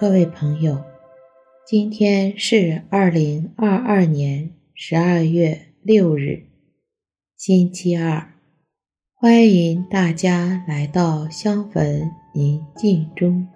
[0.00, 0.80] 各位朋友，
[1.66, 6.44] 今天是二零二二年十二月六日，
[7.36, 8.32] 星期二。
[9.16, 13.48] 欢迎大家来到香焚宁静中，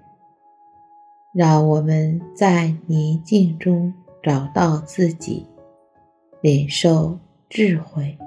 [1.33, 5.47] 让我们在宁静中找到自己，
[6.41, 8.19] 领受智慧。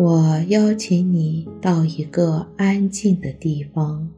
[0.00, 4.08] 我邀请你到一个安静的地方，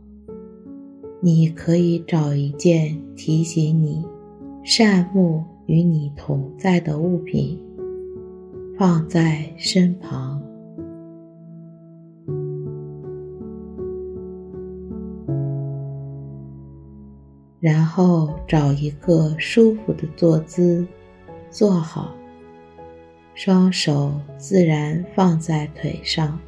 [1.22, 4.04] 你可以找一件提醒你
[4.62, 7.58] 善目与你同在的物品，
[8.78, 10.42] 放在身旁，
[17.58, 20.86] 然后找一个舒服的坐姿，
[21.50, 22.19] 坐好。
[23.42, 26.38] 双手自然放在腿上，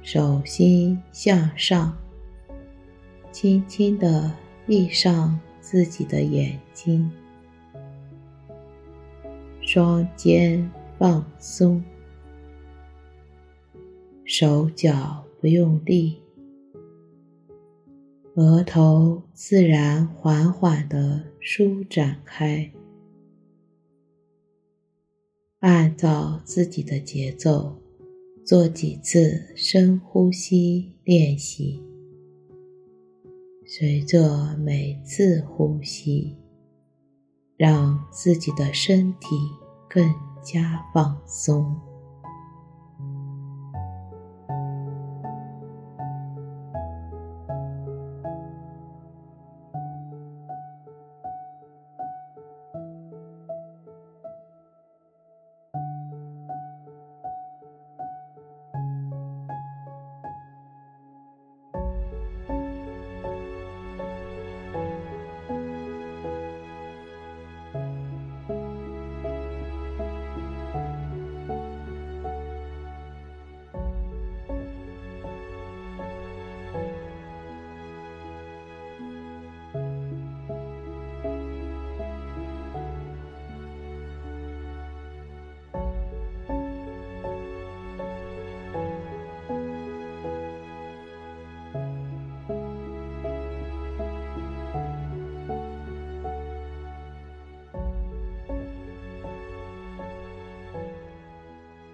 [0.00, 1.92] 手心向上，
[3.32, 4.30] 轻轻地
[4.64, 7.10] 闭上自己的眼睛，
[9.60, 11.82] 双肩放松，
[14.24, 16.22] 手脚不用力，
[18.36, 22.70] 额头自然缓缓地舒展开。
[25.66, 27.76] 按照自己的节奏，
[28.44, 31.82] 做几次深呼吸练习。
[33.66, 36.36] 随着每次呼吸，
[37.56, 39.34] 让自己的身体
[39.90, 40.08] 更
[40.40, 41.76] 加放松。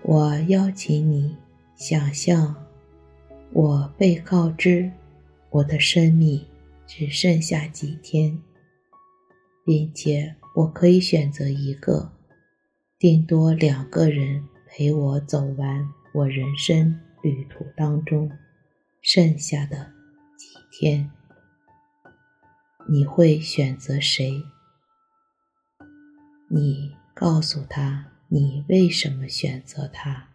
[0.04, 1.37] 我邀请你
[1.75, 2.61] 想象，
[3.52, 4.90] 我被告知
[5.50, 6.46] 我的生命
[6.86, 8.38] 只剩下几天，
[9.64, 12.12] 并且我可以选择一个，
[12.98, 18.30] 顶多两个人陪我走完我人生旅途当中
[19.02, 19.92] 剩下的
[20.36, 21.10] 几天。
[22.88, 24.42] 你会选择谁？
[26.48, 28.08] 你告诉他。
[28.34, 30.31] 你为什么选择他？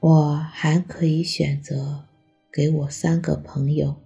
[0.00, 2.04] 我还可以选择
[2.52, 3.96] 给我三个朋友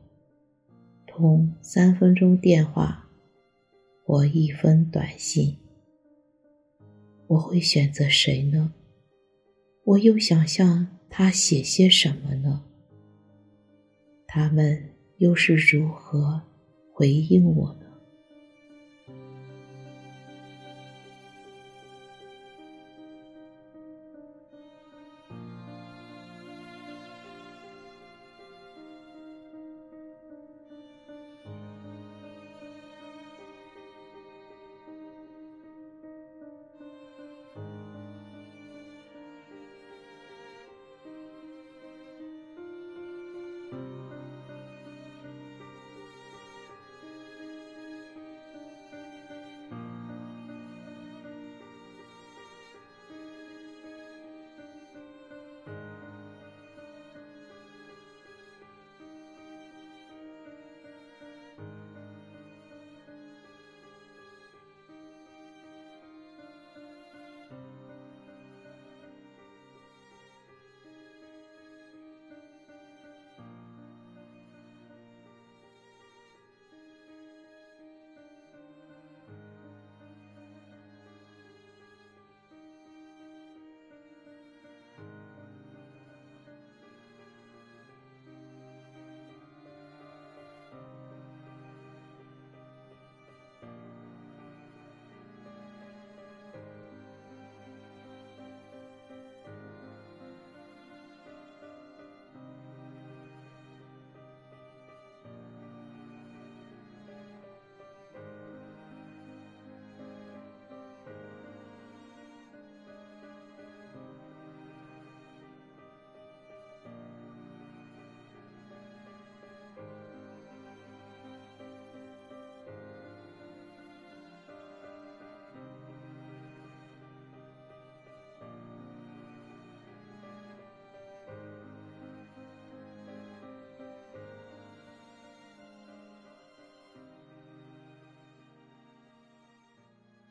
[1.06, 3.10] 通三分钟电话
[4.04, 5.58] 或一封短信。
[7.26, 8.72] 我会选择谁呢？
[9.84, 12.64] 我又想向他写些什么呢？
[14.26, 16.40] 他们又是如何
[16.94, 17.76] 回应我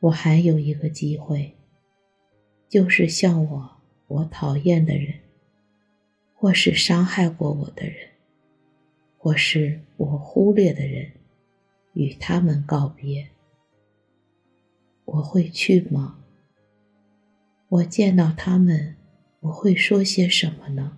[0.02, 1.56] 我还有一个机会，
[2.68, 3.78] 就是向我
[4.08, 5.20] 我讨厌的人，
[6.34, 7.96] 或是伤害过我的人，
[9.18, 11.12] 或是我忽略的人，
[11.94, 13.30] 与他们告别。
[15.06, 16.18] 我会去吗？
[17.70, 18.96] 我见到他们，
[19.42, 20.98] 我会说些什么呢？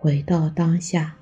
[0.00, 1.18] 回到当下，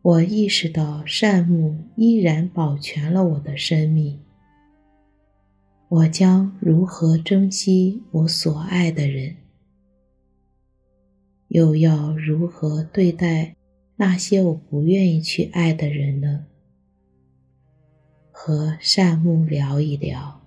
[0.00, 4.18] 我意识到善目依然保全了我的生命。
[5.90, 9.36] 我将如何珍惜我所爱的人，
[11.48, 13.54] 又要如何对待
[13.96, 16.46] 那些我不愿意去爱的人呢？
[18.32, 20.37] 和善木聊一聊。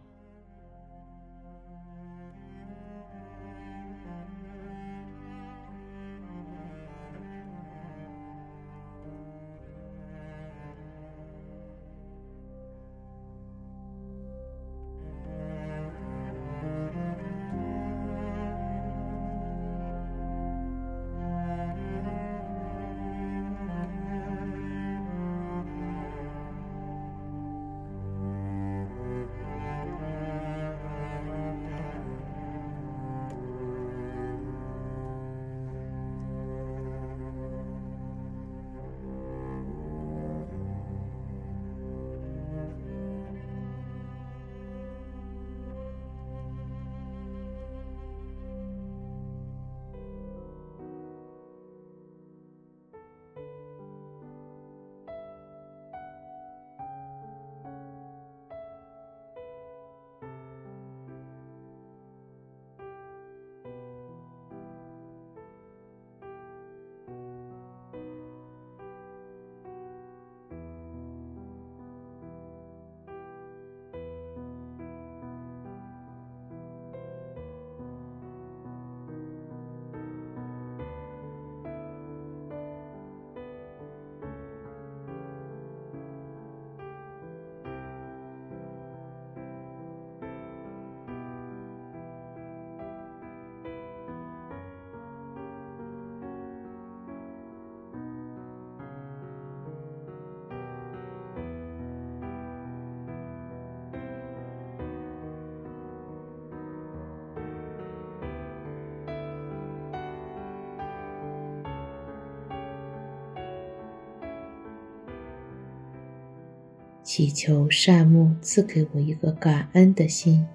[117.13, 120.47] 祈求善木赐给我一个感恩的心，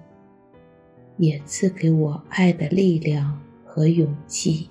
[1.17, 4.67] 也赐给我爱的力量和勇气。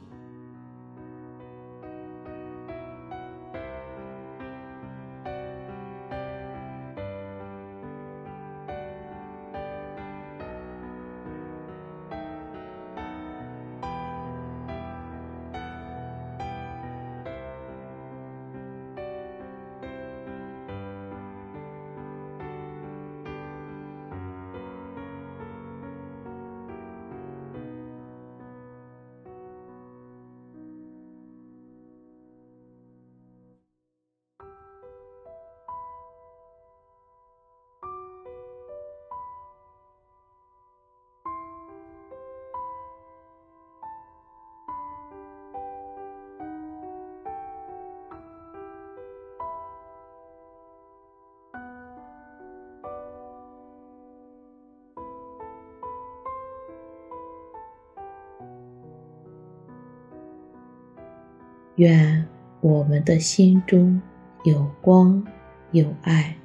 [61.76, 62.26] 愿
[62.61, 64.00] 我们的心中
[64.45, 65.25] 有光
[65.73, 66.37] 有爱。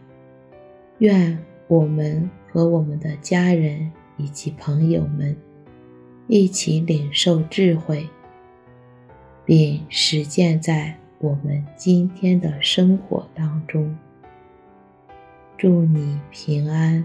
[1.00, 5.36] 愿我们和我们的家人以及朋友们
[6.28, 8.08] 一起领受智慧，
[9.46, 13.98] 并实践在我们今天的生活当中。
[15.58, 17.04] 祝你平安。